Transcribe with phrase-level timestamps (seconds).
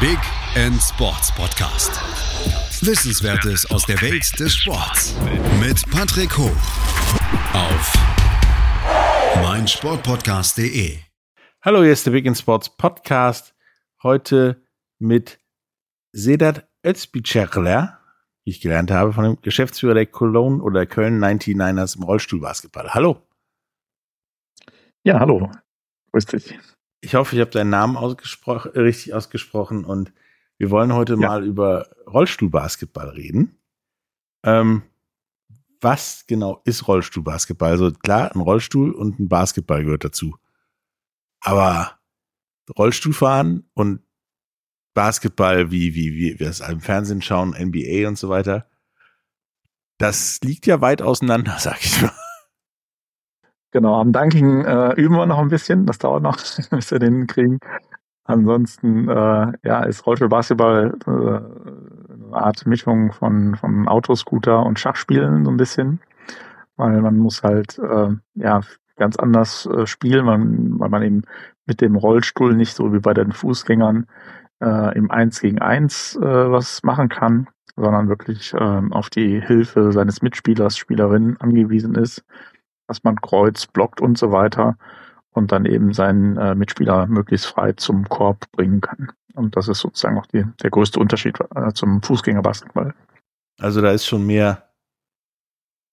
[0.00, 0.18] Big
[0.54, 1.90] End Sports Podcast.
[2.86, 5.16] Wissenswertes aus der Welt des Sports
[5.58, 6.54] mit Patrick Hoch
[7.52, 7.92] auf
[9.42, 10.98] meinsportpodcast.de.
[11.62, 13.56] Hallo, hier ist der Big End Sports Podcast.
[14.04, 14.62] Heute
[15.00, 15.40] mit
[16.12, 17.98] Sedat Özbicerler,
[18.44, 22.94] wie ich gelernt habe, von dem Geschäftsführer der Cologne oder Köln 99ers im Rollstuhlbasketball.
[22.94, 23.26] Hallo.
[25.02, 25.50] Ja, hallo.
[26.12, 26.56] Grüß dich.
[27.00, 30.12] Ich hoffe, ich habe deinen Namen ausgespro richtig ausgesprochen und
[30.56, 31.28] wir wollen heute ja.
[31.28, 33.58] mal über Rollstuhlbasketball reden.
[34.42, 34.82] Ähm,
[35.80, 37.70] was genau ist Rollstuhlbasketball?
[37.70, 40.36] Also klar, ein Rollstuhl und ein Basketball gehört dazu.
[41.40, 41.98] Aber
[42.76, 44.02] Rollstuhlfahren und
[44.94, 48.68] Basketball, wie, wie, wie wir es im Fernsehen schauen, NBA und so weiter,
[49.98, 52.12] das liegt ja weit auseinander, sag ich mal.
[53.70, 55.84] Genau, am Dunking äh, üben wir noch ein bisschen.
[55.84, 56.36] Das dauert noch,
[56.70, 57.58] bis wir den kriegen.
[58.24, 65.50] Ansonsten äh, ja, ist Rollstuhlbasketball äh, eine Art Mischung von, von Autoscooter und Schachspielen so
[65.50, 66.00] ein bisschen.
[66.76, 68.60] Weil man muss halt äh, ja
[68.96, 71.22] ganz anders äh, spielen, man, weil man eben
[71.66, 74.06] mit dem Rollstuhl nicht so wie bei den Fußgängern
[74.60, 79.92] äh, im Eins gegen Eins äh, was machen kann, sondern wirklich äh, auf die Hilfe
[79.92, 82.24] seines Mitspielers, Spielerin angewiesen ist
[82.88, 84.76] dass man Kreuz blockt und so weiter
[85.30, 89.12] und dann eben seinen äh, Mitspieler möglichst frei zum Korb bringen kann.
[89.34, 92.94] Und das ist sozusagen auch die, der größte Unterschied äh, zum Fußgängerbasketball.
[93.60, 94.68] Also da ist schon mehr,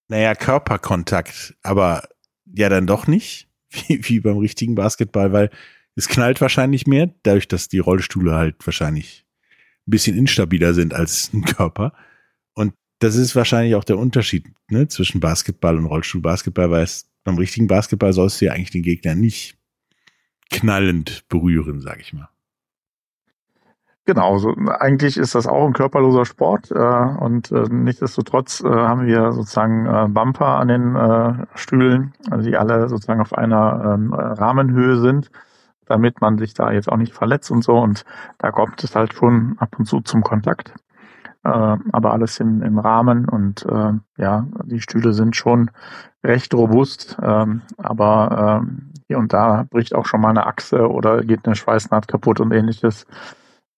[0.08, 2.08] naja, Körperkontakt, aber
[2.46, 5.52] ja dann doch nicht, wie, wie beim richtigen Basketball, weil
[5.96, 9.26] es knallt wahrscheinlich mehr, dadurch, dass die Rollstühle halt wahrscheinlich
[9.88, 11.94] ein bisschen instabiler sind als ein Körper
[13.00, 17.68] das ist wahrscheinlich auch der Unterschied ne, zwischen Basketball und Rollstuhlbasketball, weil es beim richtigen
[17.68, 19.58] Basketball sollst du ja eigentlich den Gegner nicht
[20.50, 22.30] knallend berühren, sag ich mal.
[24.08, 29.08] Genau, so, eigentlich ist das auch ein körperloser Sport äh, und äh, nichtsdestotrotz äh, haben
[29.08, 34.14] wir sozusagen äh, Bumper an den äh, Stühlen, also die alle sozusagen auf einer ähm,
[34.14, 35.32] Rahmenhöhe sind,
[35.88, 38.06] damit man sich da jetzt auch nicht verletzt und so und
[38.38, 40.76] da kommt es halt schon ab und zu zum Kontakt
[41.50, 45.72] aber alles im, im Rahmen und äh, ja, die Stühle sind schon
[46.24, 51.24] recht robust, ähm, aber ähm, hier und da bricht auch schon mal eine Achse oder
[51.24, 53.06] geht eine Schweißnaht kaputt und ähnliches.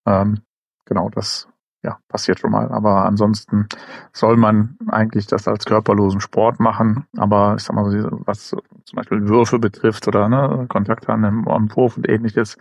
[0.06, 0.40] Ähm,
[0.86, 1.50] genau, das
[1.84, 2.70] ja, passiert schon mal.
[2.70, 3.68] Aber ansonsten
[4.14, 7.06] soll man eigentlich das als körperlosen Sport machen.
[7.18, 7.86] Aber ich sag mal,
[8.26, 12.58] was zum Beispiel Würfe betrifft oder ne, Kontakte an am Wurf und ähnliches,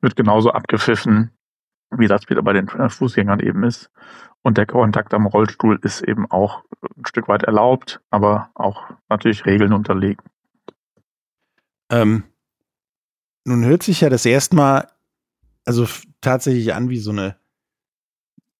[0.00, 1.30] wird genauso abgepfiffen,
[1.90, 3.90] wie das wieder bei den Fußgängern eben ist.
[4.42, 6.62] Und der Kontakt am Rollstuhl ist eben auch
[6.96, 10.24] ein Stück weit erlaubt, aber auch natürlich Regeln unterlegen.
[11.90, 12.24] Ähm,
[13.44, 14.88] nun hört sich ja das erstmal
[15.64, 15.86] also
[16.20, 17.36] tatsächlich an wie so eine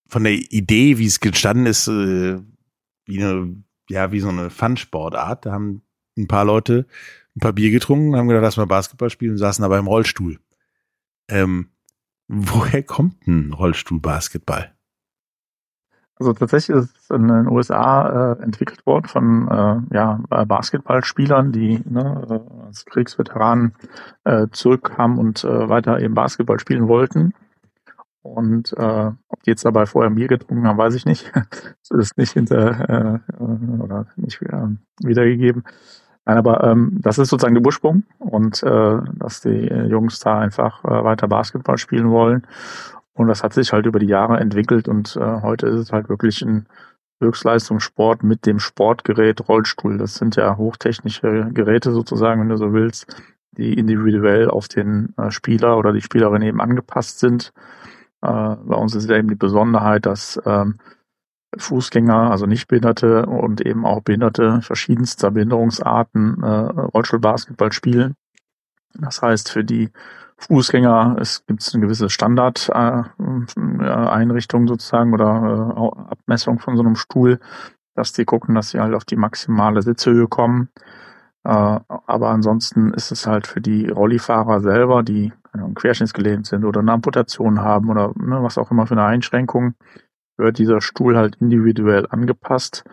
[0.08, 2.40] von der Idee, wie es gestanden ist, äh,
[3.04, 5.46] wie eine, ja, wie so eine Fun-Sportart.
[5.46, 5.82] Da haben
[6.18, 6.86] ein paar Leute
[7.36, 10.40] ein paar Bier getrunken, haben gedacht, lass mal Basketball spielen und saßen aber im Rollstuhl.
[11.28, 11.70] Ähm,
[12.30, 14.72] woher kommt ein Rollstuhl-Basketball?
[16.16, 21.80] Also tatsächlich ist es in den USA äh, entwickelt worden von äh, ja, Basketballspielern, die
[21.88, 23.74] ne, äh, als Kriegsveteranen
[24.24, 27.32] äh, zurückkamen und äh, weiter eben Basketball spielen wollten.
[28.22, 31.32] Und äh, ob die jetzt dabei vorher Bier getrunken haben, weiß ich nicht.
[31.34, 34.68] das ist nicht hinter äh, oder nicht äh,
[35.02, 35.64] wiedergegeben.
[36.26, 40.84] Nein, aber ähm, das ist sozusagen der Ursprung und äh, dass die Jungs da einfach
[40.84, 42.46] äh, weiter Basketball spielen wollen.
[43.14, 46.08] Und das hat sich halt über die Jahre entwickelt und äh, heute ist es halt
[46.08, 46.66] wirklich ein
[47.20, 49.98] Höchstleistungssport mit dem Sportgerät Rollstuhl.
[49.98, 53.14] Das sind ja hochtechnische Geräte sozusagen, wenn du so willst,
[53.52, 57.52] die individuell auf den äh, Spieler oder die Spielerin eben angepasst sind.
[58.22, 60.78] Äh, bei uns ist ja eben die Besonderheit, dass ähm,
[61.56, 68.14] Fußgänger, also Nichtbehinderte und eben auch Behinderte verschiedenster Behinderungsarten äh, Rollstuhlbasketball spielen.
[68.94, 69.90] Das heißt, für die
[70.36, 75.80] Fußgänger, es gibt eine gewisse Standardeinrichtung äh, sozusagen oder äh,
[76.12, 77.40] Abmessung von so einem Stuhl,
[77.94, 80.70] dass die gucken, dass sie halt auf die maximale Sitzhöhe kommen.
[81.44, 86.80] Äh, aber ansonsten ist es halt für die Rollifahrer selber, die Ahnung, querschnittsgelähmt sind oder
[86.80, 89.74] eine Amputation haben oder ne, was auch immer für eine Einschränkung,
[90.40, 92.84] wird dieser Stuhl halt individuell angepasst.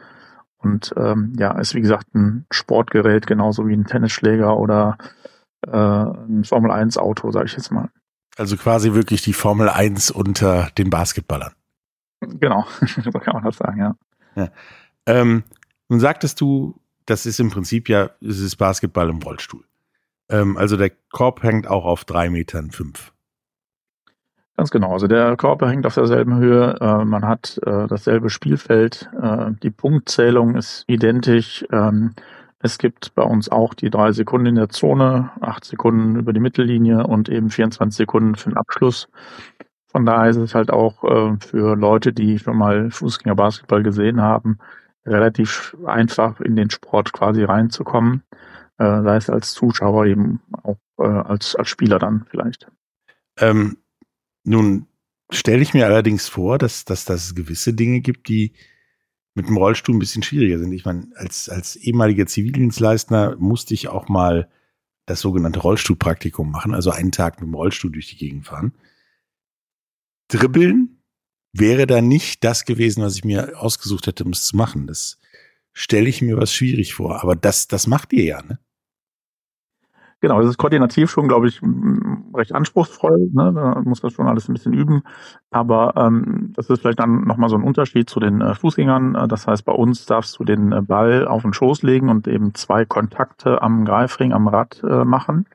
[0.59, 4.97] Und ähm, ja, ist wie gesagt ein Sportgerät, genauso wie ein Tennisschläger oder
[5.65, 7.89] äh, ein Formel 1 Auto, sage ich jetzt mal.
[8.37, 11.53] Also quasi wirklich die Formel 1 unter den Basketballern.
[12.19, 12.65] Genau,
[13.03, 13.95] so kann man das sagen, ja.
[14.35, 14.49] ja.
[15.05, 15.43] Ähm,
[15.89, 19.63] nun sagtest du, das ist im Prinzip ja, es ist Basketball im Rollstuhl.
[20.29, 23.13] Ähm, also der Korb hängt auch auf drei Metern fünf.
[24.57, 24.91] Ganz genau.
[24.91, 26.75] Also der Körper hängt auf derselben Höhe.
[26.81, 29.07] Äh, man hat äh, dasselbe Spielfeld.
[29.21, 31.63] Äh, die Punktzählung ist identisch.
[31.71, 32.15] Ähm,
[32.59, 36.39] es gibt bei uns auch die drei Sekunden in der Zone, acht Sekunden über die
[36.39, 39.09] Mittellinie und eben 24 Sekunden für den Abschluss.
[39.85, 44.57] Von daher ist es halt auch äh, für Leute, die schon mal Fußgängerbasketball gesehen haben,
[45.05, 48.23] relativ einfach in den Sport quasi reinzukommen.
[48.79, 52.67] Äh, sei es als Zuschauer eben auch äh, als, als Spieler dann vielleicht.
[53.39, 53.77] Ähm,
[54.47, 54.87] nun
[55.29, 58.53] stelle ich mir allerdings vor, dass, dass, dass es gewisse Dinge gibt, die
[59.33, 60.71] mit dem Rollstuhl ein bisschen schwieriger sind.
[60.71, 64.49] Ich meine, als, als ehemaliger Zivildienstleister musste ich auch mal
[65.05, 68.73] das sogenannte Rollstuhlpraktikum machen, also einen Tag mit dem Rollstuhl durch die Gegend fahren.
[70.29, 71.01] Dribbeln
[71.53, 74.87] wäre da nicht das gewesen, was ich mir ausgesucht hätte, um es zu machen.
[74.87, 75.19] Das
[75.73, 77.21] stelle ich mir was schwierig vor.
[77.21, 78.59] Aber das, das macht ihr ja, ne?
[80.19, 81.61] Genau, das ist koordinativ schon, glaube ich,
[82.33, 83.29] recht anspruchsvoll.
[83.33, 83.51] Ne?
[83.53, 85.03] Da muss das schon alles ein bisschen üben.
[85.51, 89.13] Aber ähm, das ist vielleicht dann nochmal so ein Unterschied zu den äh, Fußgängern.
[89.13, 92.27] Äh, das heißt, bei uns darfst du den äh, Ball auf den Schoß legen und
[92.27, 95.45] eben zwei Kontakte am Greifring, am Rad äh, machen.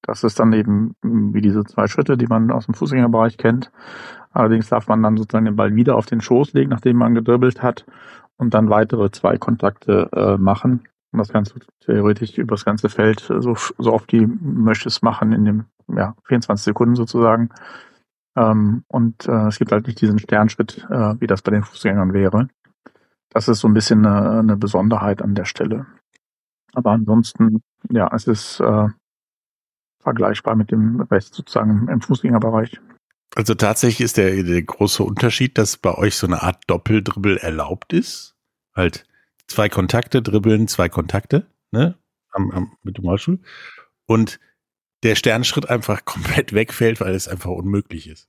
[0.00, 3.70] Das ist dann eben wie diese zwei Schritte, die man aus dem Fußgängerbereich kennt.
[4.32, 7.62] Allerdings darf man dann sozusagen den Ball wieder auf den Schoß legen, nachdem man gedribbelt
[7.62, 7.84] hat
[8.38, 10.80] und dann weitere zwei Kontakte äh, machen
[11.12, 15.32] und das Ganze theoretisch über das ganze Feld äh, so, so oft die möchtest machen
[15.32, 17.50] in dem ja, 24 Sekunden sozusagen.
[18.36, 22.12] Ähm, und äh, es gibt halt nicht diesen Sternschritt, äh, wie das bei den Fußgängern
[22.12, 22.48] wäre.
[23.30, 25.86] Das ist so ein bisschen eine, eine Besonderheit an der Stelle.
[26.74, 28.88] Aber ansonsten, ja, es ist äh,
[30.02, 32.80] vergleichbar mit dem Rest sozusagen im Fußgängerbereich.
[33.34, 37.92] Also tatsächlich ist der, der große Unterschied, dass bei euch so eine Art Doppeldribbel erlaubt
[37.92, 38.34] ist.
[38.74, 39.06] Halt
[39.46, 41.96] zwei Kontakte dribbeln, zwei Kontakte, ne?
[42.32, 43.40] Am, am, mit dem Rollstuhl.
[44.06, 44.38] Und
[45.02, 48.28] der Sternschritt einfach komplett wegfällt, weil es einfach unmöglich ist.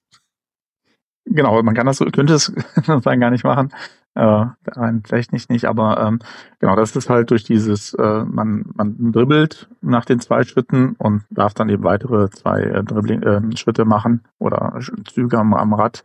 [1.25, 3.74] Genau, man kann das, könnte es sozusagen gar nicht machen.
[4.16, 6.19] Äh, rein technisch nicht, aber ähm,
[6.60, 11.24] genau, das ist halt durch dieses, äh, man, man dribbelt nach den zwei Schritten und
[11.30, 16.02] darf dann eben weitere zwei äh, Dribbling, äh, Schritte machen oder Züge am, am Rad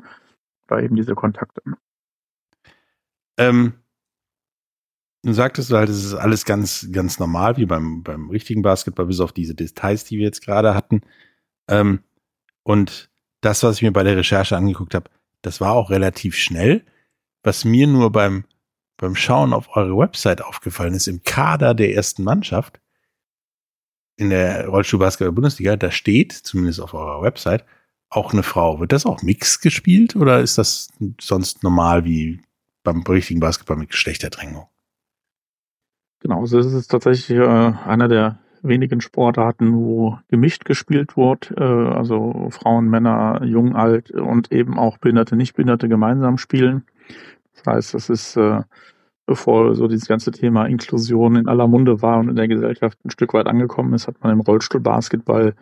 [0.67, 1.63] oder eben diese Kontakte.
[3.39, 3.73] Ähm,
[5.23, 9.21] sagtest du halt, es ist alles ganz, ganz normal, wie beim, beim richtigen Basketball, bis
[9.21, 11.03] auf diese Details, die wir jetzt gerade hatten.
[11.69, 12.01] Ähm,
[12.65, 13.11] und
[13.41, 15.11] das, was ich mir bei der Recherche angeguckt habe,
[15.43, 16.85] das war auch relativ schnell.
[17.43, 18.45] Was mir nur beim,
[18.97, 22.81] beim Schauen auf eure Website aufgefallen ist, im Kader der ersten Mannschaft
[24.17, 27.65] in der Rollstuhlbasketball-Bundesliga, da steht, zumindest auf eurer Website,
[28.09, 28.79] auch eine Frau.
[28.79, 30.89] Wird das auch Mix gespielt oder ist das
[31.21, 32.41] sonst normal wie
[32.85, 34.67] beim richtigen Basketball mit Geschlechterdrängung?
[36.23, 41.63] Genau, also es ist tatsächlich äh, einer der wenigen Sportarten, wo gemischt gespielt wird, äh,
[41.65, 46.85] also Frauen, Männer, jung, alt und eben auch Behinderte, Nichtbehinderte gemeinsam spielen.
[47.55, 48.63] Das heißt, das ist, äh,
[49.27, 53.11] bevor so dieses ganze Thema Inklusion in aller Munde war und in der Gesellschaft ein
[53.11, 55.57] Stück weit angekommen ist, hat man im Rollstuhlbasketball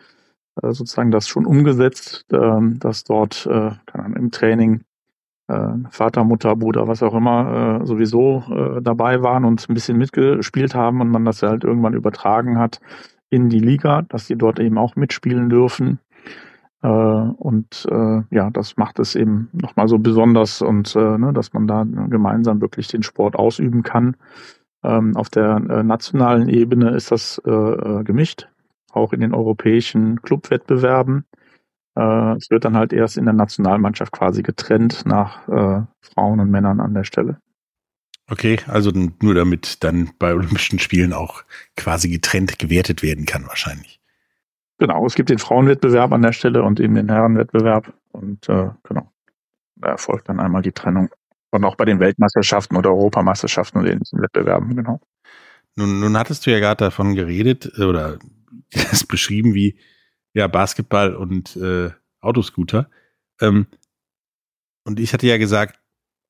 [0.62, 3.70] äh, sozusagen das schon umgesetzt, äh, dass dort äh,
[4.14, 4.82] im Training
[5.90, 10.74] Vater, Mutter, Bruder, was auch immer, äh, sowieso äh, dabei waren und ein bisschen mitgespielt
[10.74, 12.80] haben und man das halt irgendwann übertragen hat
[13.30, 16.00] in die Liga, dass sie dort eben auch mitspielen dürfen.
[16.82, 21.52] Äh, und äh, ja, das macht es eben nochmal so besonders und äh, ne, dass
[21.52, 24.16] man da gemeinsam wirklich den Sport ausüben kann.
[24.82, 28.48] Ähm, auf der äh, nationalen Ebene ist das äh, äh gemischt,
[28.92, 31.24] auch in den europäischen Clubwettbewerben.
[31.96, 36.50] Äh, es wird dann halt erst in der Nationalmannschaft quasi getrennt nach äh, Frauen und
[36.50, 37.38] Männern an der Stelle.
[38.30, 41.42] Okay, also nur damit dann bei Olympischen Spielen auch
[41.76, 44.00] quasi getrennt gewertet werden kann, wahrscheinlich.
[44.78, 47.92] Genau, es gibt den Frauenwettbewerb an der Stelle und eben den Herrenwettbewerb.
[48.12, 49.10] Und äh, genau,
[49.76, 51.10] da erfolgt dann einmal die Trennung.
[51.50, 55.00] Und auch bei den Weltmeisterschaften oder Europameisterschaften und ähnlichen Wettbewerben, genau.
[55.74, 58.18] Nun, nun hattest du ja gerade davon geredet äh, oder
[58.70, 59.76] das beschrieben, wie
[60.34, 62.90] ja, Basketball und äh, Autoscooter.
[63.40, 63.66] Ähm,
[64.84, 65.80] und ich hatte ja gesagt,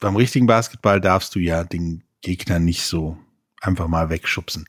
[0.01, 3.19] beim richtigen Basketball darfst du ja den Gegner nicht so
[3.61, 4.67] einfach mal wegschubsen.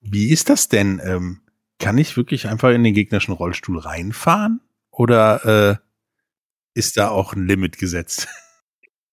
[0.00, 1.00] Wie ist das denn?
[1.04, 1.40] Ähm,
[1.78, 4.60] kann ich wirklich einfach in den gegnerischen Rollstuhl reinfahren?
[4.90, 5.76] Oder äh,
[6.74, 8.28] ist da auch ein Limit gesetzt?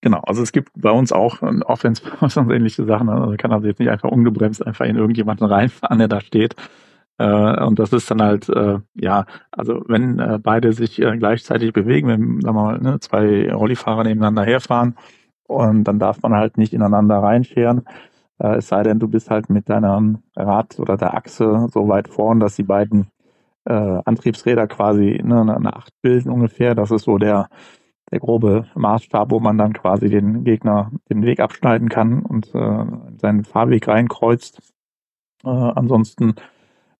[0.03, 3.07] Genau, also es gibt bei uns auch Offense und ähnliche Sachen.
[3.07, 6.57] Also kann also jetzt nicht einfach ungebremst einfach in irgendjemanden reinfahren, der da steht.
[7.17, 11.73] Äh, und das ist dann halt, äh, ja, also wenn äh, beide sich äh, gleichzeitig
[11.73, 14.95] bewegen, wenn, sagen wir mal, ne, zwei Rollifahrer nebeneinander herfahren,
[15.47, 17.83] und dann darf man halt nicht ineinander reinscheren.
[18.39, 22.07] Äh, es sei denn, du bist halt mit deinem Rad oder der Achse so weit
[22.07, 23.07] vorn, dass die beiden
[23.65, 23.73] äh,
[24.05, 26.75] Antriebsräder quasi ne, eine Acht bilden ungefähr.
[26.75, 27.49] Das ist so der,
[28.11, 32.85] der grobe Maßstab, wo man dann quasi den Gegner den Weg abschneiden kann und äh,
[33.17, 34.59] seinen Fahrweg reinkreuzt.
[35.45, 36.35] Äh, ansonsten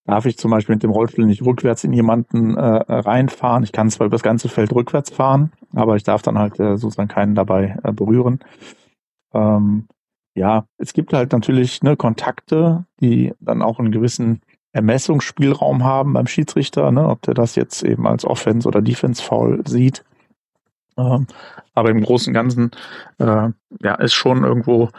[0.06, 3.64] darf ich zum Beispiel mit dem Rollstuhl nicht rückwärts in jemanden äh, reinfahren.
[3.64, 6.78] Ich kann zwar über das ganze Feld rückwärts fahren, aber ich darf dann halt äh,
[6.78, 8.40] sozusagen keinen dabei äh, berühren.
[9.34, 9.88] Ähm,
[10.36, 14.42] ja, es gibt halt natürlich ne, Kontakte, die dann auch einen gewissen
[14.74, 20.04] Ermessungsspielraum haben beim Schiedsrichter, ne, ob der das jetzt eben als Offense- oder Defense-Foul sieht.
[20.98, 21.28] Ähm,
[21.74, 22.72] aber im Großen und Ganzen
[23.20, 23.50] äh,
[23.82, 24.90] ja, ist schon irgendwo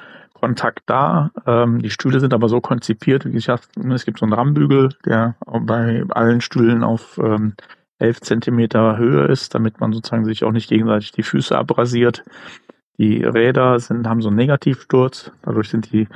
[0.45, 1.31] Kontakt da.
[1.47, 5.37] Ähm, die Stühle sind aber so konzipiert, wie gesagt, es gibt so einen Rammbügel, der
[5.47, 7.55] bei allen Stühlen auf ähm,
[7.99, 12.25] 11 Zentimeter Höhe ist, damit man sozusagen sich auch nicht gegenseitig die Füße abrasiert.
[12.99, 16.09] Die Räder sind, haben so einen Negativsturz, dadurch sind die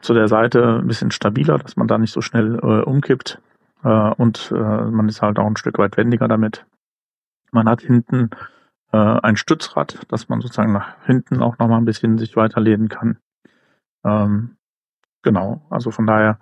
[0.00, 3.40] zu der Seite ein bisschen stabiler, dass man da nicht so schnell äh, umkippt.
[3.82, 6.64] Äh, und äh, man ist halt auch ein Stück weit wendiger damit.
[7.50, 8.30] Man hat hinten
[8.92, 13.18] äh, ein Stützrad, dass man sozusagen nach hinten auch nochmal ein bisschen sich weiterlehnen kann.
[14.06, 14.56] Ähm,
[15.22, 16.38] genau, also von daher,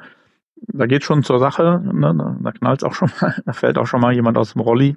[0.57, 2.39] da geht schon zur Sache, ne?
[2.43, 4.97] da knallt auch schon mal, da fällt auch schon mal jemand aus dem Rolli.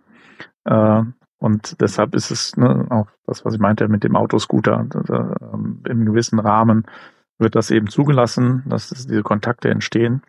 [0.65, 1.03] Äh,
[1.39, 4.85] und deshalb ist es ne, auch das, was ich meinte mit dem Autoscooter.
[4.89, 6.85] Da, ähm, Im gewissen Rahmen
[7.37, 10.23] wird das eben zugelassen, dass diese Kontakte entstehen.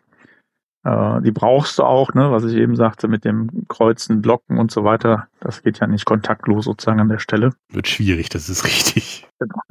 [0.83, 4.71] Äh, die brauchst du auch, ne, was ich eben sagte, mit dem Kreuzen, Blocken und
[4.71, 5.27] so weiter.
[5.39, 7.53] Das geht ja nicht kontaktlos sozusagen an der Stelle.
[7.69, 9.27] Wird schwierig, das ist richtig.
[9.39, 9.61] Genau.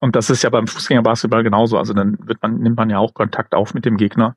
[0.00, 1.78] Und das ist ja beim Fußgängerbasketball genauso.
[1.78, 4.36] Also dann wird man, nimmt man ja auch Kontakt auf mit dem Gegner.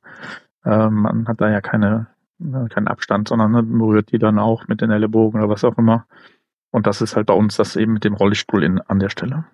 [0.64, 4.68] Äh, man hat da ja keine ne, keinen Abstand, sondern ne, berührt die dann auch
[4.68, 6.06] mit den Ellenbogen oder was auch immer.
[6.70, 9.46] Und das ist halt bei uns das eben mit dem Rollistuhl in, an der Stelle.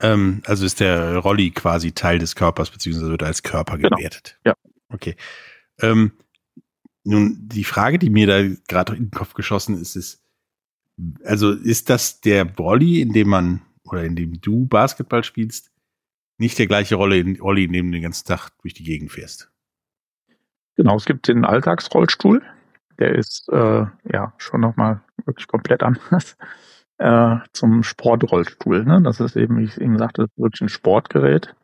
[0.00, 3.96] Ähm, also ist der Rolli quasi Teil des Körpers, beziehungsweise wird als Körper genau.
[3.96, 4.38] gewertet.
[4.44, 4.54] Ja.
[4.88, 5.16] Okay.
[5.80, 6.12] Ähm,
[7.04, 10.24] nun, die Frage, die mir da gerade in den Kopf geschossen ist, ist,
[11.24, 15.72] also ist das der Rolli, in dem man oder in dem du Basketball spielst,
[16.38, 19.12] nicht der gleiche Rolle in, Rolli, in dem du den ganzen Tag durch die Gegend
[19.12, 19.50] fährst?
[20.76, 22.42] Genau, es gibt den Alltagsrollstuhl.
[22.98, 26.36] Der ist äh, ja schon nochmal wirklich komplett anders
[26.98, 28.84] äh, zum Sportrollstuhl.
[28.84, 29.02] Ne?
[29.02, 31.54] Das ist eben, wie ich eben sagte, wirklich ein Sportgerät.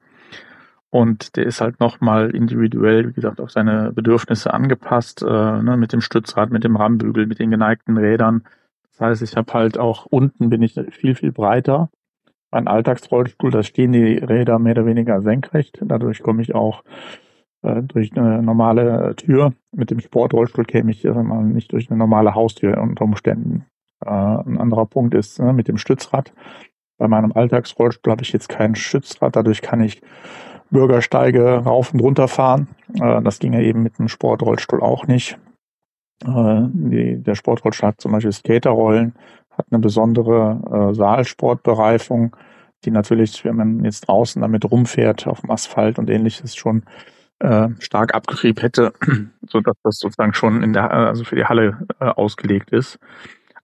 [0.91, 5.93] Und der ist halt nochmal individuell, wie gesagt, auf seine Bedürfnisse angepasst, äh, ne, mit
[5.93, 8.45] dem Stützrad, mit dem Rammbügel, mit den geneigten Rädern.
[8.93, 11.91] Das heißt, ich habe halt auch unten bin ich viel, viel breiter.
[12.51, 15.79] Mein Alltagsrollstuhl, da stehen die Räder mehr oder weniger senkrecht.
[15.83, 16.83] Dadurch komme ich auch
[17.63, 19.53] äh, durch eine normale Tür.
[19.73, 23.67] Mit dem Sportrollstuhl käme ich also nicht durch eine normale Haustür unter Umständen.
[24.05, 26.33] Äh, ein anderer Punkt ist ne, mit dem Stützrad.
[26.99, 30.01] Bei meinem Alltagsrollstuhl habe ich jetzt kein Stützrad, dadurch kann ich
[30.71, 32.69] Bürgersteige rauf und runter fahren.
[33.01, 35.39] Äh, das ginge eben mit dem Sportrollstuhl auch nicht.
[36.25, 39.15] Äh, die, der Sportrollstuhl hat zum Beispiel Skaterrollen,
[39.59, 42.37] hat eine besondere äh, Saalsportbereifung,
[42.85, 46.85] die natürlich, wenn man jetzt draußen damit rumfährt auf dem Asphalt und ähnliches, schon
[47.41, 48.93] äh, stark abgetrieben hätte,
[49.49, 52.99] so dass das sozusagen schon in der, also für die Halle äh, ausgelegt ist.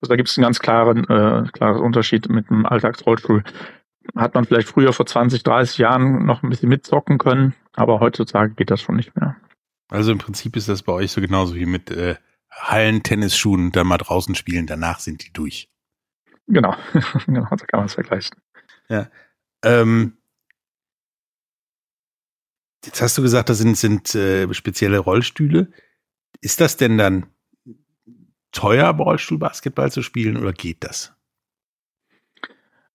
[0.01, 3.43] Also da gibt es einen ganz klaren, äh, klares Unterschied mit dem Alltagsrollstuhl.
[4.15, 8.55] Hat man vielleicht früher vor 20, 30 Jahren noch ein bisschen mitzocken können, aber heutzutage
[8.55, 9.37] geht das schon nicht mehr.
[9.91, 12.17] Also im Prinzip ist das bei euch so genauso wie mit äh,
[12.51, 15.69] Hallen-Tennisschuhen, da mal draußen spielen, danach sind die durch.
[16.47, 16.75] Genau,
[17.27, 18.37] genau, so kann man es vergleichen.
[18.89, 19.09] Ja.
[19.65, 20.19] Ähm,
[22.85, 25.69] Jetzt hast du gesagt, das sind, sind äh, spezielle Rollstühle.
[26.41, 27.27] Ist das denn dann
[28.53, 31.13] teuer, Rollstuhlbasketball zu spielen oder geht das?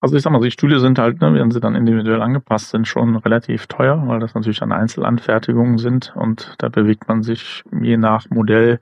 [0.01, 2.87] Also ich sag mal, die Stühle sind halt, ne, wenn sie dann individuell angepasst sind,
[2.87, 7.97] schon relativ teuer, weil das natürlich dann Einzelanfertigungen sind und da bewegt man sich je
[7.97, 8.79] nach Modell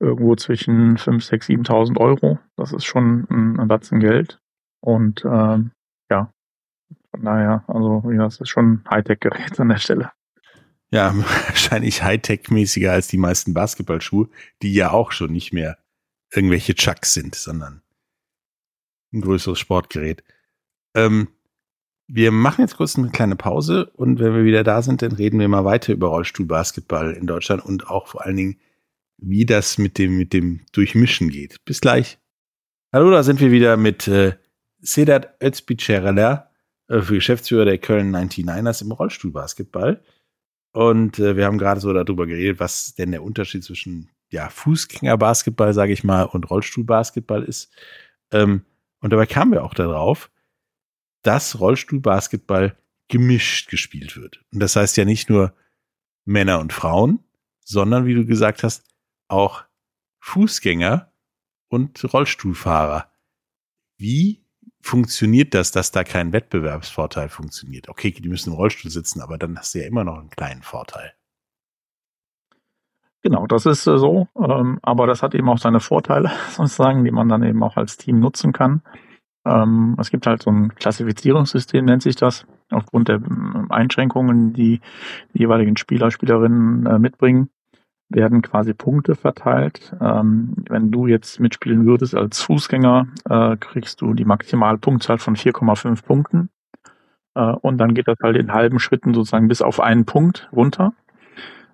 [0.00, 2.38] irgendwo zwischen 5, 6, 7.000 Euro.
[2.56, 4.40] Das ist schon ein, ein Batzen Geld.
[4.80, 5.72] Und ähm,
[6.10, 6.32] ja,
[7.10, 10.12] von daher, also ja, das ist schon Hightech-Gerät an der Stelle.
[10.90, 11.14] Ja,
[11.46, 14.28] wahrscheinlich Hightech-mäßiger als die meisten Basketballschuhe,
[14.62, 15.78] die ja auch schon nicht mehr
[16.32, 17.82] irgendwelche Chucks sind, sondern
[19.12, 20.24] ein größeres Sportgerät.
[20.94, 21.28] Ähm,
[22.06, 25.38] wir machen jetzt kurz eine kleine Pause und wenn wir wieder da sind, dann reden
[25.38, 28.60] wir mal weiter über Rollstuhlbasketball in Deutschland und auch vor allen Dingen,
[29.22, 31.56] wie das mit dem, mit dem Durchmischen geht.
[31.64, 32.18] Bis gleich.
[32.92, 34.36] Hallo, da sind wir wieder mit äh,
[34.80, 36.50] Sedat Özbicerela,
[36.88, 40.02] äh, Geschäftsführer der Köln 99ers im Rollstuhlbasketball.
[40.72, 45.74] Und äh, wir haben gerade so darüber geredet, was denn der Unterschied zwischen ja, Fußgängerbasketball,
[45.74, 47.72] sage ich mal, und Rollstuhlbasketball ist.
[48.32, 48.64] Ähm,
[49.00, 50.30] und dabei kamen wir auch darauf,
[51.22, 52.76] dass Rollstuhlbasketball
[53.08, 54.40] gemischt gespielt wird.
[54.52, 55.52] Und das heißt ja nicht nur
[56.24, 57.20] Männer und Frauen,
[57.64, 58.89] sondern wie du gesagt hast,
[59.30, 59.64] auch
[60.20, 61.12] Fußgänger
[61.68, 63.10] und Rollstuhlfahrer.
[63.96, 64.44] Wie
[64.80, 67.88] funktioniert das, dass da kein Wettbewerbsvorteil funktioniert?
[67.88, 70.62] Okay, die müssen im Rollstuhl sitzen, aber dann hast du ja immer noch einen kleinen
[70.62, 71.12] Vorteil.
[73.22, 74.28] Genau, das ist äh, so.
[74.36, 77.98] Ähm, aber das hat eben auch seine Vorteile, sozusagen, die man dann eben auch als
[77.98, 78.82] Team nutzen kann.
[79.44, 84.80] Ähm, es gibt halt so ein Klassifizierungssystem, nennt sich das, aufgrund der ähm, Einschränkungen, die
[85.34, 87.50] die jeweiligen Spieler, Spielerinnen äh, mitbringen
[88.10, 89.94] werden quasi Punkte verteilt.
[90.00, 96.04] Ähm, wenn du jetzt mitspielen würdest als Fußgänger, äh, kriegst du die Maximalpunktzahl von 4,5
[96.04, 96.50] Punkten.
[97.34, 100.92] Äh, und dann geht das halt in halben Schritten sozusagen bis auf einen Punkt runter.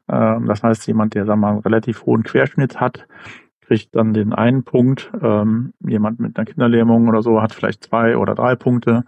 [0.09, 3.07] Äh, das heißt, jemand, der sagen wir mal, einen relativ hohen Querschnitt hat,
[3.63, 5.11] kriegt dann den einen Punkt.
[5.21, 9.05] Ähm, jemand mit einer Kinderlähmung oder so hat vielleicht zwei oder drei Punkte.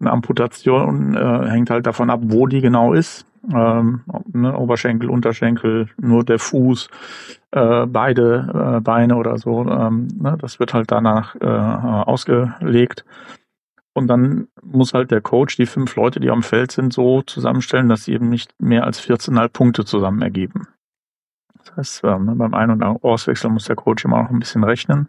[0.00, 5.88] Eine Amputation äh, hängt halt davon ab, wo die genau ist ähm, ne, Oberschenkel, Unterschenkel,
[5.98, 6.88] nur der Fuß,
[7.50, 9.66] äh, beide äh, Beine oder so.
[9.68, 13.04] Ähm, ne, das wird halt danach äh, ausgelegt.
[13.92, 17.88] Und dann muss halt der Coach die fünf Leute, die am Feld sind, so zusammenstellen,
[17.88, 20.66] dass sie eben nicht mehr als 14,5 Punkte zusammen ergeben.
[21.58, 25.08] Das heißt, ähm, beim Ein- und Auswechseln muss der Coach immer noch ein bisschen rechnen.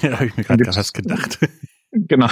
[0.00, 1.38] Ja, habe ich mir gerade was gedacht.
[1.96, 2.26] Genau.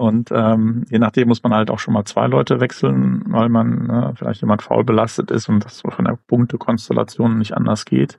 [0.00, 3.90] Und ähm, je nachdem muss man halt auch schon mal zwei Leute wechseln, weil man
[3.90, 8.18] äh, vielleicht jemand faul belastet ist und das von der Punktekonstellation nicht anders geht.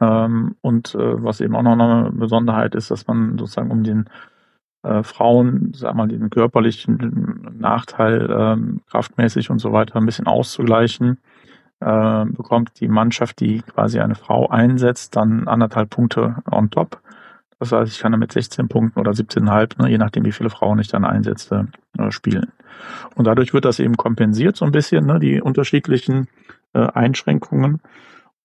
[0.00, 4.08] Ähm, und äh, was eben auch noch eine Besonderheit ist, dass man sozusagen um den
[4.84, 11.18] äh, Frauen, sag mal, den körperlichen Nachteil ähm, kraftmäßig und so weiter ein bisschen auszugleichen,
[11.80, 17.00] äh, bekommt die Mannschaft, die quasi eine Frau einsetzt, dann anderthalb Punkte on top.
[17.58, 20.50] Das heißt, ich kann dann mit 16 Punkten oder 17,5, ne, je nachdem, wie viele
[20.50, 22.52] Frauen ich dann einsetze, äh, spielen.
[23.14, 26.28] Und dadurch wird das eben kompensiert so ein bisschen, ne, die unterschiedlichen
[26.74, 27.80] äh, Einschränkungen.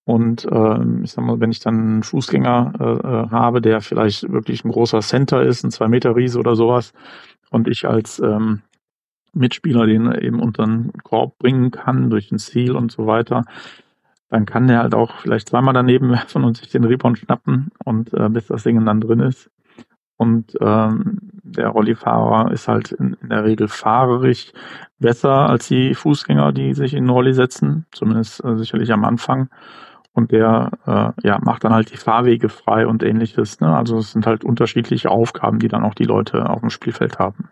[0.05, 4.31] Und äh, ich sag mal, wenn ich dann einen Fußgänger äh, äh, habe, der vielleicht
[4.31, 6.93] wirklich ein großer Center ist, ein 2-Meter-Riese oder sowas,
[7.51, 8.61] und ich als ähm,
[9.33, 13.43] Mitspieler den eben unter den Korb bringen kann durch ein Ziel und so weiter,
[14.31, 18.13] dann kann der halt auch vielleicht zweimal daneben werfen und sich den Rebound schnappen und
[18.13, 19.51] äh, bis das Ding dann drin ist.
[20.15, 24.53] Und ähm, der Rollifahrer ist halt in, in, der Regel fahrerig
[24.99, 29.49] besser als die Fußgänger, die sich in Rolli setzen, zumindest äh, sicherlich am Anfang.
[30.13, 33.59] Und der äh, ja, macht dann halt die Fahrwege frei und ähnliches.
[33.59, 33.75] Ne?
[33.75, 37.49] Also es sind halt unterschiedliche Aufgaben, die dann auch die Leute auf dem Spielfeld haben.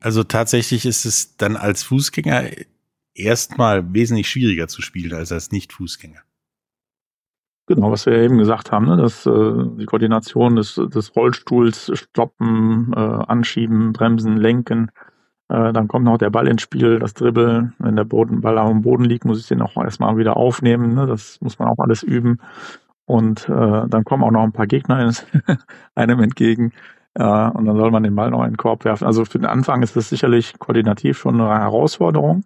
[0.00, 2.44] Also tatsächlich ist es dann als Fußgänger
[3.18, 6.20] erstmal wesentlich schwieriger zu spielen als als Nicht-Fußgänger.
[7.66, 8.96] Genau, was wir ja eben gesagt haben, ne?
[8.96, 14.90] dass äh, die Koordination des, des Rollstuhls, Stoppen, äh, Anschieben, Bremsen, Lenken,
[15.48, 17.74] äh, dann kommt noch der Ball ins Spiel, das Dribbeln.
[17.78, 20.94] Wenn der Boden, Ball dem Boden liegt, muss ich den auch erstmal wieder aufnehmen.
[20.94, 21.06] Ne?
[21.06, 22.38] Das muss man auch alles üben.
[23.06, 25.10] Und äh, dann kommen auch noch ein paar Gegner
[25.94, 26.72] einem entgegen.
[27.14, 29.06] Äh, und dann soll man den Ball noch in den Korb werfen.
[29.06, 32.44] Also für den Anfang ist das sicherlich koordinativ schon eine Herausforderung.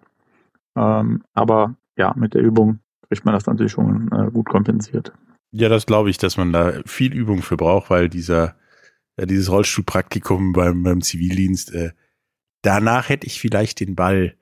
[0.77, 5.13] Ähm, aber ja, mit der Übung kriegt man das natürlich schon äh, gut kompensiert.
[5.51, 8.57] Ja, das glaube ich, dass man da viel Übung für braucht, weil dieser,
[9.19, 11.93] ja, dieses Rollstuhlpraktikum beim, beim Zivildienst, äh,
[12.63, 14.35] danach hätte ich vielleicht den Ball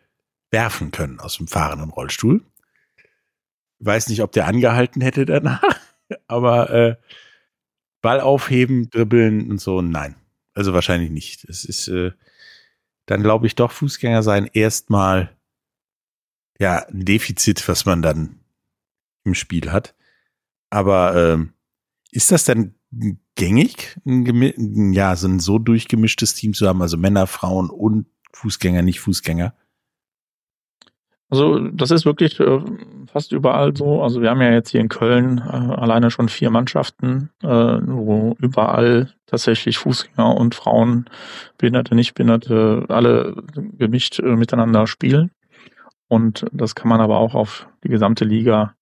[0.50, 2.44] werfen können aus dem fahrenden Rollstuhl.
[3.80, 5.62] Weiß nicht, ob der angehalten hätte danach,
[6.28, 6.96] aber äh,
[8.02, 10.16] Ball aufheben, dribbeln und so, nein.
[10.54, 11.44] Also wahrscheinlich nicht.
[11.44, 12.12] Es ist äh,
[13.06, 15.36] dann, glaube ich, doch Fußgänger sein erstmal
[16.60, 18.38] ja, ein Defizit, was man dann
[19.24, 19.94] im Spiel hat.
[20.68, 21.54] Aber ähm,
[22.12, 22.74] ist das denn
[23.34, 28.82] gängig, ein, ja, so ein so durchgemischtes Team zu haben, also Männer, Frauen und Fußgänger,
[28.82, 29.54] nicht Fußgänger?
[31.30, 32.60] Also das ist wirklich äh,
[33.06, 34.02] fast überall so.
[34.02, 38.36] Also wir haben ja jetzt hier in Köln äh, alleine schon vier Mannschaften, äh, wo
[38.38, 41.08] überall tatsächlich Fußgänger und Frauen,
[41.56, 43.44] Behinderte, Nichtbehinderte, alle
[43.78, 45.30] gemischt äh, miteinander spielen.
[46.10, 48.74] Und das kann man aber auch auf die gesamte Liga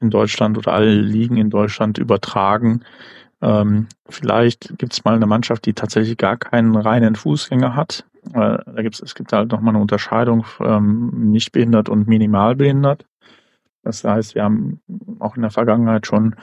[0.00, 2.82] in Deutschland oder alle Ligen in Deutschland übertragen.
[3.40, 8.04] Ähm, vielleicht gibt es mal eine Mannschaft, die tatsächlich gar keinen reinen Fußgänger hat.
[8.34, 13.06] Äh, da gibt's, es gibt halt nochmal eine Unterscheidung ähm, nicht behindert und minimal behindert.
[13.84, 14.80] Das heißt, wir haben
[15.20, 16.34] auch in der Vergangenheit schon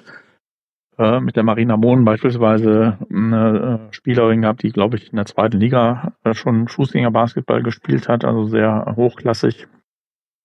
[0.98, 5.26] äh, mit der Marina Mohn beispielsweise eine äh, Spielerin gehabt, die, glaube ich, in der
[5.26, 9.68] zweiten Liga äh, schon Fußgängerbasketball gespielt hat, also sehr hochklassig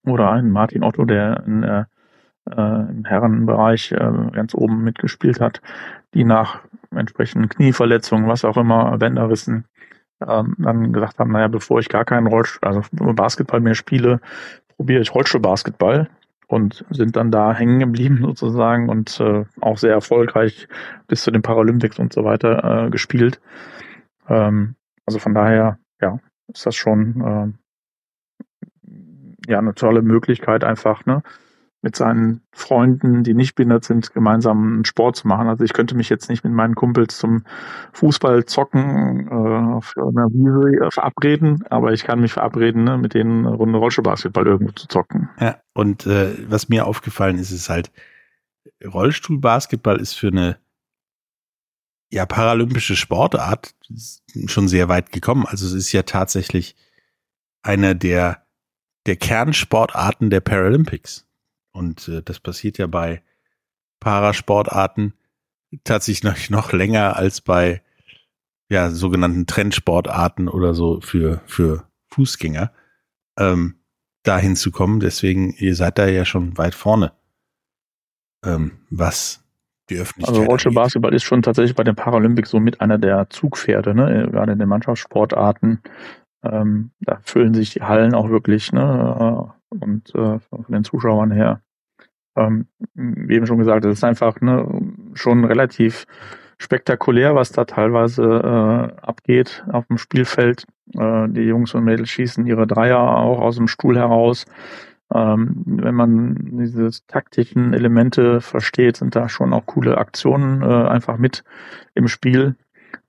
[0.04, 1.84] oder einen Martin Otto, der in, äh,
[2.50, 5.60] äh, im Herrenbereich äh, ganz oben mitgespielt hat,
[6.14, 6.60] die nach
[6.94, 9.66] entsprechenden Knieverletzungen, was auch immer, Bänderrissen,
[10.26, 12.82] ähm, dann gesagt haben, naja, bevor ich gar keinen Rollstuhl, also
[13.14, 14.20] Basketball mehr spiele,
[14.76, 16.08] probiere ich Rollstuhlbasketball
[16.46, 20.68] und sind dann da hängen geblieben sozusagen und äh, auch sehr erfolgreich
[21.06, 23.40] bis zu den Paralympics und so weiter äh, gespielt.
[24.28, 24.74] Ähm,
[25.06, 27.58] also von daher, ja, ist das schon äh,
[29.48, 31.22] ja eine tolle Möglichkeit einfach, ne?
[31.80, 35.46] mit seinen Freunden, die nicht behindert sind, gemeinsam einen Sport zu machen.
[35.46, 37.44] Also ich könnte mich jetzt nicht mit meinen Kumpels zum
[37.92, 43.14] Fußball zocken äh, auf einer Wiese äh, verabreden, aber ich kann mich verabreden, ne, mit
[43.14, 45.28] denen eine Runde Rollstuhlbasketball irgendwo zu zocken.
[45.38, 47.92] Ja, und äh, was mir aufgefallen ist, ist halt,
[48.84, 50.58] Rollstuhlbasketball ist für eine
[52.10, 53.74] ja, paralympische Sportart
[54.46, 55.44] schon sehr weit gekommen.
[55.46, 56.74] Also es ist ja tatsächlich
[57.62, 58.42] einer der,
[59.08, 61.26] der Kernsportarten der Paralympics.
[61.72, 63.22] Und äh, das passiert ja bei
[64.00, 65.14] Parasportarten
[65.82, 67.82] tatsächlich noch, länger als bei
[68.70, 72.70] ja, sogenannten Trendsportarten oder so für, für Fußgänger,
[73.38, 73.76] ähm,
[74.24, 75.00] dahin zu kommen.
[75.00, 77.12] Deswegen, ihr seid da ja schon weit vorne,
[78.44, 79.42] ähm, was
[79.88, 80.36] die Öffentlichkeit.
[80.36, 84.28] Also Rollstuhl Basketball ist schon tatsächlich bei den Paralympics so mit einer der Zugpferde, ne?
[84.30, 85.80] gerade in den Mannschaftssportarten.
[86.42, 89.52] Ähm, da füllen sich die Hallen auch wirklich, ne?
[89.70, 91.62] Und äh, von den Zuschauern her
[92.38, 94.66] ähm, wie eben schon gesagt, es ist einfach ne,
[95.14, 96.06] schon relativ
[96.58, 100.66] spektakulär, was da teilweise äh, abgeht auf dem Spielfeld.
[100.94, 104.44] Äh, die Jungs und Mädels schießen ihre Dreier auch aus dem Stuhl heraus.
[105.14, 111.16] Ähm, wenn man diese taktischen Elemente versteht, sind da schon auch coole Aktionen äh, einfach
[111.16, 111.44] mit
[111.94, 112.56] im Spiel.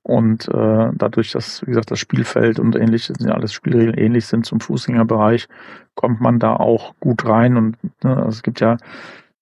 [0.03, 4.25] Und äh, dadurch, dass, wie gesagt, das Spielfeld und ähnlich, sind ja alles Spielregeln ähnlich
[4.25, 5.47] sind zum Fußgängerbereich,
[5.93, 7.57] kommt man da auch gut rein.
[7.57, 8.77] Und ne, also es gibt ja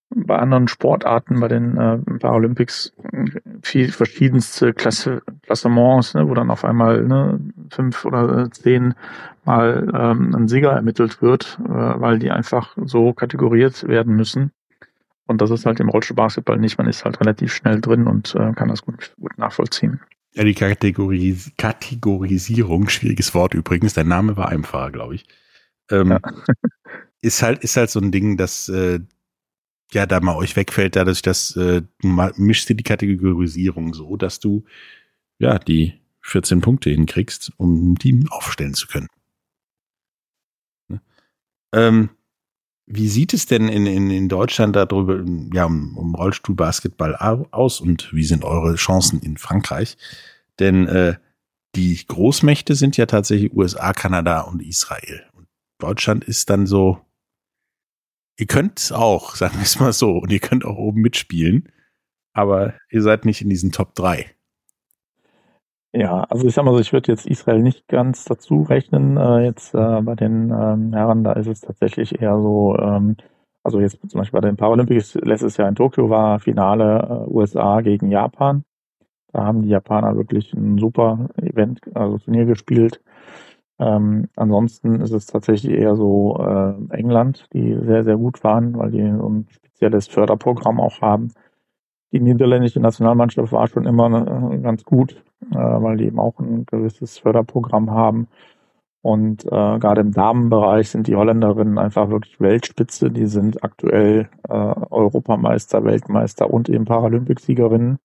[0.10, 2.94] bei anderen Sportarten, bei den äh, Paralympics,
[3.62, 8.94] viel verschiedenste Klasse, Klassements, ne, wo dann auf einmal ne, fünf oder zehn
[9.46, 14.52] Mal ähm, ein Sieger ermittelt wird, äh, weil die einfach so kategoriert werden müssen.
[15.28, 16.78] Und das ist halt im Rollstuhlbasketball nicht.
[16.78, 20.02] Man ist halt relativ schnell drin und äh, kann das gut, gut nachvollziehen.
[20.38, 25.26] Ja, die Kategoris Kategorisierung, schwieriges Wort übrigens, dein Name war einfacher, glaube ich.
[25.90, 26.20] Ähm, ja.
[27.22, 29.00] ist halt, ist halt so ein Ding, dass äh,
[29.92, 34.40] ja da mal euch wegfällt, dadurch, dass äh, du mischst dir die Kategorisierung so, dass
[34.40, 34.64] du
[35.40, 39.08] ja die 14 Punkte hinkriegst, um ein Team aufstellen zu können.
[40.88, 41.02] Ne?
[41.74, 42.10] Ähm,
[42.88, 45.24] wie sieht es denn in, in, in Deutschland darüber,
[45.54, 47.16] ja, um, um Rollstuhlbasketball
[47.52, 49.98] aus und wie sind eure Chancen in Frankreich?
[50.58, 51.18] Denn äh,
[51.76, 55.26] die Großmächte sind ja tatsächlich USA, Kanada und Israel.
[55.34, 55.48] Und
[55.80, 57.02] Deutschland ist dann so,
[58.38, 61.70] ihr könnt es auch, sagen wir es mal so, und ihr könnt auch oben mitspielen,
[62.32, 64.34] aber ihr seid nicht in diesen Top 3.
[66.00, 69.18] Ja, also ich sag mal so, ich würde jetzt Israel nicht ganz dazu rechnen.
[69.18, 73.18] Äh, jetzt äh, bei den ähm, Herren, da ist es tatsächlich eher so, ähm,
[73.64, 77.82] also jetzt zum Beispiel bei den Paralympics letztes Jahr in Tokio war Finale äh, USA
[77.82, 78.64] gegen Japan.
[79.34, 83.02] Da haben die Japaner wirklich ein super Event, also Turnier gespielt.
[83.80, 88.92] Ähm, ansonsten ist es tatsächlich eher so äh, England, die sehr, sehr gut waren, weil
[88.92, 91.32] die so ein spezielles Förderprogramm auch haben.
[92.12, 97.20] Die niederländische Nationalmannschaft war schon immer äh, ganz gut, weil die eben auch ein gewisses
[97.20, 98.28] Förderprogramm haben.
[99.02, 103.10] Und äh, gerade im Damenbereich sind die Holländerinnen einfach wirklich Weltspitze.
[103.10, 108.00] Die sind aktuell äh, Europameister, Weltmeister und eben Paralympics-Siegerinnen.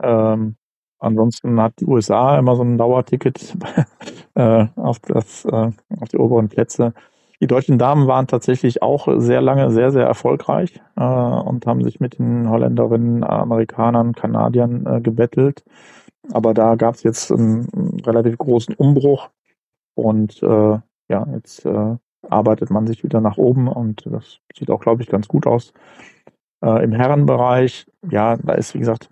[0.00, 0.56] Ähm,
[1.00, 3.56] ansonsten hat die USA immer so ein Dauerticket
[4.34, 6.92] äh, auf, das, äh, auf die oberen Plätze.
[7.40, 11.98] Die deutschen Damen waren tatsächlich auch sehr lange sehr, sehr erfolgreich äh, und haben sich
[11.98, 15.64] mit den Holländerinnen, Amerikanern, Kanadiern äh, gebettelt.
[16.32, 19.30] Aber da gab es jetzt einen, einen, relativ großen Umbruch
[19.94, 20.78] und äh,
[21.10, 21.96] ja, jetzt äh,
[22.28, 25.72] arbeitet man sich wieder nach oben und das sieht auch, glaube ich, ganz gut aus.
[26.62, 29.08] Äh, Im Herrenbereich, ja, da ist, wie gesagt,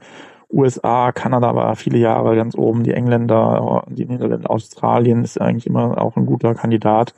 [0.53, 6.01] USA, Kanada war viele Jahre ganz oben, die Engländer, die Niederländer, Australien ist eigentlich immer
[6.01, 7.15] auch ein guter Kandidat.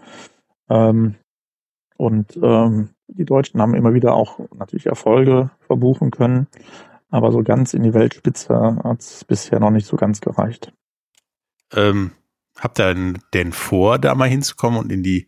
[0.71, 1.17] Ähm,
[1.97, 6.47] und ähm, die Deutschen haben immer wieder auch natürlich Erfolge verbuchen können,
[7.11, 10.73] aber so ganz in die Weltspitze hat es bisher noch nicht so ganz gereicht.
[11.75, 12.13] Ähm,
[12.57, 15.27] habt ihr denn vor, da mal hinzukommen und in die,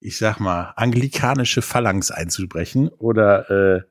[0.00, 2.88] ich sag mal, anglikanische Phalanx einzubrechen?
[2.88, 3.82] Oder äh,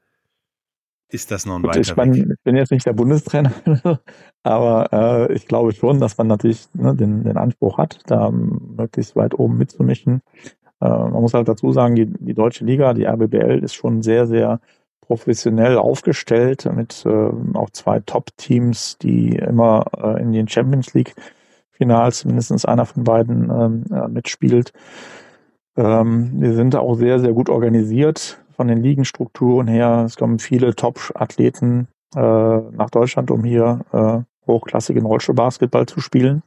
[1.09, 3.53] ist das noch ein Gut, ich, ich bin jetzt nicht der Bundestrainer,
[4.43, 9.15] aber äh, ich glaube schon, dass man natürlich ne, den, den Anspruch hat, da möglichst
[9.15, 10.21] weit oben mitzumischen.
[10.81, 14.25] Äh, man muss halt dazu sagen, die, die deutsche Liga, die RBBL, ist schon sehr,
[14.25, 14.59] sehr
[15.07, 22.65] professionell aufgestellt mit äh, auch zwei Top-Teams, die immer äh, in den Champions League-Finals mindestens
[22.65, 24.73] einer von beiden ähm, äh, mitspielt.
[25.75, 30.03] Ähm, wir sind auch sehr, sehr gut organisiert von den Ligenstrukturen her.
[30.05, 36.43] Es kommen viele Top-Athleten äh, nach Deutschland, um hier äh, hochklassigen Rollstuhlbasketball zu spielen.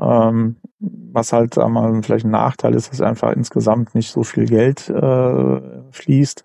[0.00, 4.88] Ähm, was halt einmal vielleicht ein Nachteil ist, dass einfach insgesamt nicht so viel Geld
[4.88, 6.44] äh, fließt.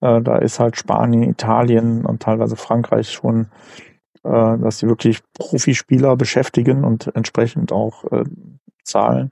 [0.00, 3.48] Äh, da ist halt Spanien, Italien und teilweise Frankreich schon,
[4.24, 8.24] äh, dass sie wirklich Profispieler beschäftigen und entsprechend auch äh,
[8.84, 9.30] zahlen.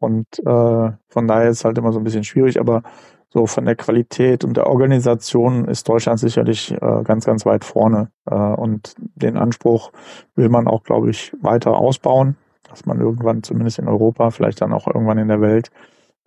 [0.00, 2.82] Und äh, von daher ist es halt immer so ein bisschen schwierig, aber
[3.30, 8.10] so von der Qualität und der Organisation ist Deutschland sicherlich äh, ganz, ganz weit vorne.
[8.30, 9.92] Äh, und den Anspruch
[10.34, 14.72] will man auch, glaube ich, weiter ausbauen, dass man irgendwann zumindest in Europa, vielleicht dann
[14.72, 15.70] auch irgendwann in der Welt,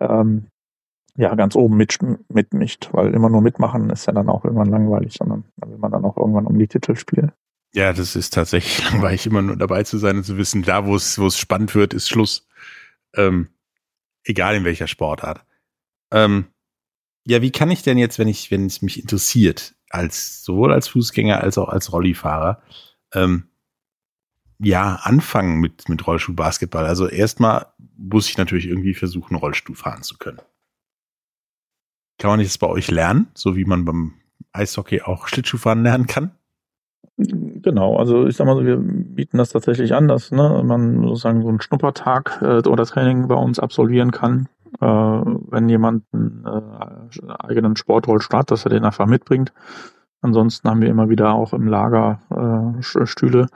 [0.00, 0.46] ähm,
[1.16, 1.98] ja, ganz oben mit,
[2.28, 5.92] mitmischt, weil immer nur mitmachen ist ja dann auch irgendwann langweilig, sondern da will man
[5.92, 7.32] dann auch irgendwann um die Titel spielen.
[7.74, 10.96] Ja, das ist tatsächlich langweilig, immer nur dabei zu sein und zu wissen, da wo
[10.96, 12.48] es, wo es spannend wird, ist Schluss.
[13.14, 13.48] Ähm,
[14.24, 15.44] egal in welcher Sportart.
[16.10, 16.46] Ähm,
[17.24, 20.88] ja, wie kann ich denn jetzt, wenn ich, wenn es mich interessiert, als sowohl als
[20.88, 22.62] Fußgänger als auch als Rollifahrer,
[23.14, 23.48] ähm,
[24.58, 26.86] ja, anfangen mit, mit Rollstuhlbasketball?
[26.86, 30.40] Also erstmal muss ich natürlich irgendwie versuchen, Rollstuhl fahren zu können.
[32.22, 34.12] Kann man das bei euch lernen, so wie man beim
[34.52, 36.30] Eishockey auch Schlittschuhfahren lernen kann?
[37.16, 41.42] Genau, also ich sag mal so, wir bieten das tatsächlich an, dass ne, man sozusagen
[41.42, 44.46] so einen Schnuppertag äh, oder Training bei uns absolvieren kann,
[44.80, 49.52] äh, wenn jemand einen äh, eigenen Sportrollstuhl hat, dass er den einfach mitbringt.
[50.20, 52.20] Ansonsten haben wir immer wieder auch im Lager
[52.78, 53.48] äh, Stühle,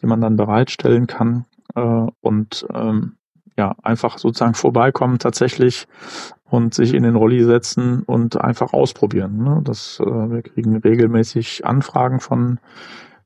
[0.00, 3.16] die man dann bereitstellen kann äh, und ähm,
[3.56, 5.86] ja einfach sozusagen vorbeikommen tatsächlich
[6.44, 9.38] und sich in den Rolli setzen und einfach ausprobieren.
[9.42, 9.60] Ne?
[9.64, 12.58] Das, äh, wir kriegen regelmäßig Anfragen von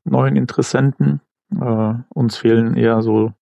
[0.05, 1.21] neuen Interessenten.
[1.59, 3.33] Äh, uns fehlen eher so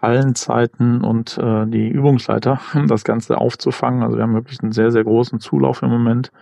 [0.00, 4.02] Hallenzeiten und äh, die Übungsleiter, um das Ganze aufzufangen.
[4.02, 6.32] Also wir haben wirklich einen sehr, sehr großen Zulauf im Moment,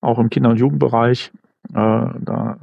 [0.00, 1.32] auch im Kinder- und Jugendbereich.
[1.70, 2.58] Äh, da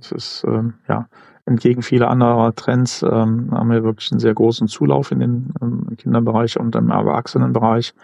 [0.00, 1.08] es ist äh, ja
[1.48, 5.96] entgegen vieler anderer Trends ähm, haben wir wirklich einen sehr großen Zulauf in den im
[5.96, 7.94] Kinderbereich und im Erwachsenenbereich.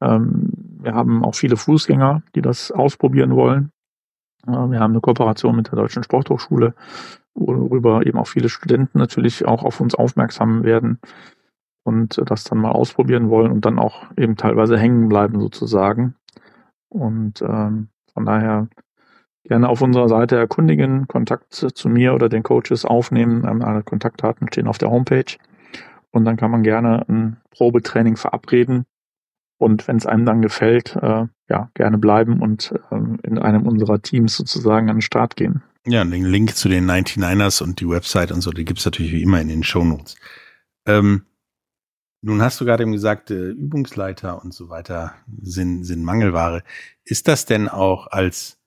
[0.00, 3.72] Ähm, wir haben auch viele Fußgänger, die das ausprobieren wollen.
[4.46, 6.74] Äh, wir haben eine Kooperation mit der Deutschen Sporthochschule,
[7.34, 11.00] worüber eben auch viele Studenten natürlich auch auf uns aufmerksam werden
[11.84, 16.14] und das dann mal ausprobieren wollen und dann auch eben teilweise hängen bleiben sozusagen.
[16.88, 18.68] Und ähm, von daher
[19.48, 23.44] gerne auf unserer Seite erkundigen, Kontakt zu mir oder den Coaches aufnehmen.
[23.62, 25.36] Alle Kontaktdaten stehen auf der Homepage.
[26.10, 28.86] Und dann kann man gerne ein Probetraining verabreden,
[29.58, 34.02] und wenn es einem dann gefällt, äh, ja, gerne bleiben und äh, in einem unserer
[34.02, 35.62] Teams sozusagen an den Start gehen.
[35.86, 39.22] Ja, den Link zu den 99ers und die Website und so, die gibt's natürlich wie
[39.22, 40.16] immer in den Shownotes.
[40.84, 41.22] Ähm,
[42.22, 46.62] nun hast du gerade eben gesagt, äh, Übungsleiter und so weiter sind, sind Mangelware.
[47.04, 48.58] Ist das denn auch als,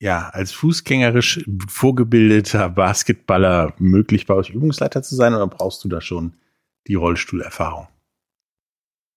[0.00, 6.00] ja, als fußgängerisch vorgebildeter Basketballer möglich, bei euch Übungsleiter zu sein oder brauchst du da
[6.00, 6.32] schon
[6.86, 7.86] die Rollstuhlerfahrung?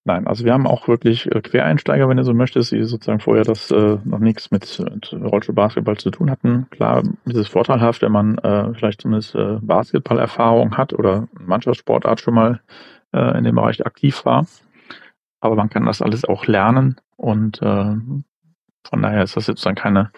[0.05, 3.45] Nein, also wir haben auch wirklich äh, Quereinsteiger, wenn du so möchtest, die sozusagen vorher
[3.45, 6.67] das äh, noch nichts mit, mit Rollstuhlbasketball zu tun hatten.
[6.71, 12.33] Klar, ist es vorteilhaft, wenn man äh, vielleicht zumindest äh, Basketballerfahrung hat oder Mannschaftssportart schon
[12.33, 12.59] mal
[13.13, 14.45] äh, in dem Bereich aktiv war.
[15.39, 17.95] Aber man kann das alles auch lernen und äh,
[18.85, 20.11] von daher ist das jetzt dann keine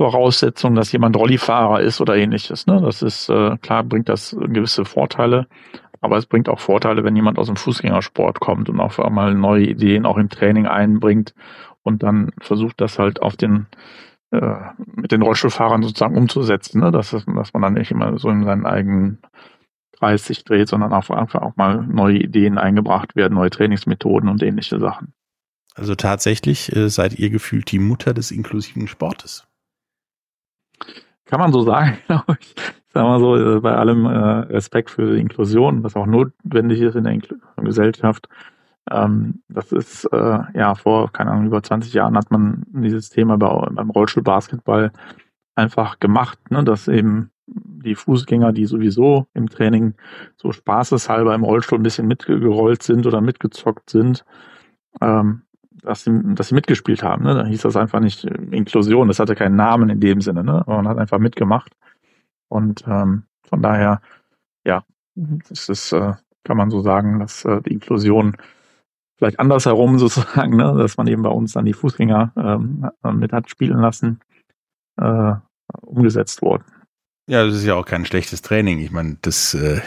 [0.00, 2.66] Voraussetzung, dass jemand Rollifahrer ist oder ähnliches.
[2.66, 2.80] Ne?
[2.80, 5.46] Das ist äh, klar, bringt das gewisse Vorteile,
[6.00, 9.66] aber es bringt auch Vorteile, wenn jemand aus dem Fußgängersport kommt und auch einmal neue
[9.66, 11.34] Ideen auch im Training einbringt
[11.82, 13.66] und dann versucht das halt auf den
[14.30, 14.56] äh,
[14.94, 16.90] mit den Rollstuhlfahrern sozusagen umzusetzen, ne?
[16.90, 19.18] dass, dass man dann nicht immer so in seinen eigenen
[19.98, 24.42] Kreis sich dreht, sondern auch einfach auch mal neue Ideen eingebracht werden, neue Trainingsmethoden und
[24.42, 25.12] ähnliche Sachen.
[25.74, 29.46] Also tatsächlich äh, seid ihr gefühlt die Mutter des inklusiven Sportes.
[31.24, 32.54] Kann man so sagen, glaube ich
[32.92, 36.96] sagen wir so, äh, bei allem äh, Respekt für die Inklusion, was auch notwendig ist
[36.96, 38.28] in der Inkl Gesellschaft.
[38.90, 43.36] Ähm, das ist, äh, ja, vor, keine Ahnung, über 20 Jahren hat man dieses Thema
[43.38, 44.92] bei, beim Rollstuhlbasketball
[45.54, 49.94] einfach gemacht, ne, dass eben die Fußgänger, die sowieso im Training
[50.36, 54.24] so spaßeshalber im Rollstuhl ein bisschen mitgerollt sind oder mitgezockt sind,
[55.00, 55.42] ähm,
[55.82, 57.24] dass sie, dass sie mitgespielt haben.
[57.24, 57.34] Ne?
[57.34, 60.64] Da hieß das einfach nicht Inklusion, das hatte keinen Namen in dem Sinne, ne?
[60.66, 61.72] man hat einfach mitgemacht.
[62.48, 64.00] Und ähm, von daher,
[64.64, 66.14] ja, das ist, äh,
[66.44, 68.36] kann man so sagen, dass äh, die Inklusion
[69.16, 73.50] vielleicht andersherum sozusagen, ne, dass man eben bei uns dann die Fußgänger ähm, mit hat
[73.50, 74.20] spielen lassen,
[74.96, 75.34] äh,
[75.82, 76.64] umgesetzt worden.
[77.28, 78.80] Ja, das ist ja auch kein schlechtes Training.
[78.80, 79.80] Ich meine, das äh,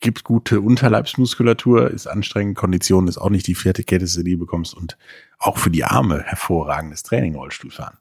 [0.00, 4.74] gibt gute Unterleibsmuskulatur, ist anstrengend, Kondition ist auch nicht die vierte Kette, die du bekommst
[4.74, 4.96] und
[5.38, 7.98] auch für die Arme hervorragendes Training Rollstuhlfahren.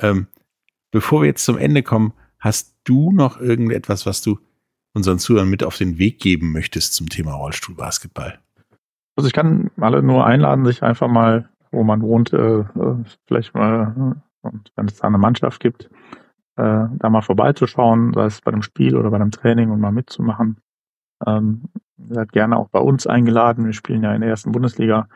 [0.00, 0.26] Ähm,
[0.90, 4.38] bevor wir jetzt zum Ende kommen, hast du noch irgendetwas, was du
[4.94, 8.38] unseren Zuhörern mit auf den Weg geben möchtest zum Thema Rollstuhlbasketball?
[9.16, 13.54] Also ich kann alle nur einladen, sich einfach mal, wo man wohnt, äh, äh vielleicht
[13.54, 15.90] mal, äh, und wenn es da eine Mannschaft gibt,
[16.56, 19.92] äh, da mal vorbeizuschauen, sei es bei einem Spiel oder bei einem Training und mal
[19.92, 20.58] mitzumachen.
[21.26, 21.62] Ähm,
[22.08, 23.64] seid gerne auch bei uns eingeladen.
[23.64, 25.08] Wir spielen ja in der ersten Bundesliga.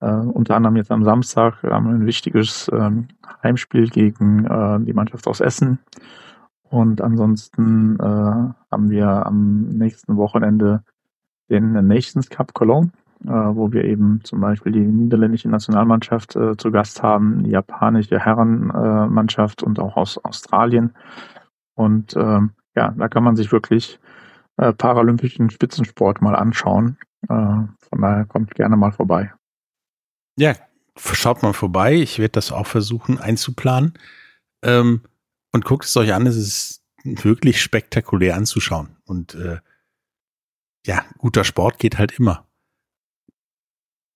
[0.00, 3.08] Äh, unter anderem jetzt am Samstag haben wir ein wichtiges ähm,
[3.42, 5.78] Heimspiel gegen äh, die Mannschaft aus Essen.
[6.62, 10.82] Und ansonsten äh, haben wir am nächsten Wochenende
[11.50, 12.92] den Nations Cup Cologne,
[13.24, 18.20] äh, wo wir eben zum Beispiel die niederländische Nationalmannschaft äh, zu Gast haben, die japanische
[18.20, 20.94] Herrenmannschaft und auch aus Australien.
[21.74, 23.98] Und ähm, ja, da kann man sich wirklich
[24.56, 26.98] äh, paralympischen Spitzensport mal anschauen.
[27.28, 29.32] Äh, von daher kommt gerne mal vorbei.
[30.36, 30.56] Ja,
[30.96, 31.94] schaut mal vorbei.
[31.94, 33.94] Ich werde das auch versuchen einzuplanen.
[34.62, 35.02] Ähm,
[35.52, 36.26] und guckt es euch an.
[36.26, 38.96] Es ist wirklich spektakulär anzuschauen.
[39.04, 39.58] Und äh,
[40.86, 42.46] ja, guter Sport geht halt immer.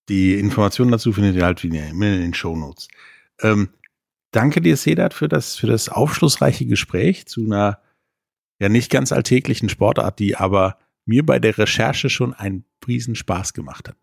[0.09, 2.88] Die Informationen dazu findet ihr halt wieder in den Show Notes.
[3.40, 3.70] Ähm,
[4.33, 7.81] danke dir, Sedat, für das, für das aufschlussreiche Gespräch zu einer
[8.61, 13.53] ja nicht ganz alltäglichen Sportart, die aber mir bei der Recherche schon einen riesen Spaß
[13.53, 13.96] gemacht hat.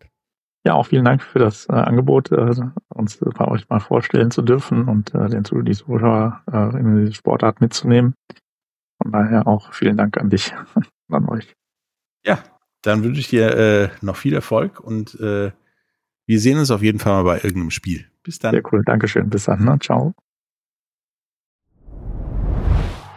[0.64, 2.54] Ja, auch vielen Dank für das äh, Angebot, äh,
[2.88, 7.14] uns bei euch mal vorstellen zu dürfen und äh, den die Zuschauer äh, in diese
[7.14, 8.14] Sportart mitzunehmen.
[9.02, 11.54] Von daher auch vielen Dank an dich und an euch.
[12.24, 12.38] Ja,
[12.82, 15.50] dann wünsche ich dir äh, noch viel Erfolg und äh,
[16.26, 18.06] wir sehen uns auf jeden Fall mal bei irgendeinem Spiel.
[18.22, 18.52] Bis dann.
[18.52, 19.28] Sehr cool, Dankeschön.
[19.28, 19.64] Bis dann.
[19.64, 19.78] Ne?
[19.80, 20.14] Ciao.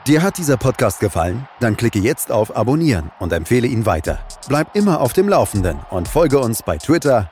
[0.08, 1.48] Dir hat dieser Podcast gefallen?
[1.60, 4.20] Dann klicke jetzt auf Abonnieren und empfehle ihn weiter.
[4.48, 7.32] Bleib immer auf dem Laufenden und folge uns bei Twitter,